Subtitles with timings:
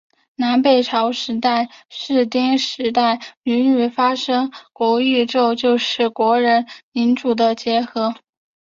[0.35, 8.15] 南北朝时代到室町时代屡屡发生的国一揆就是国人领主的结合。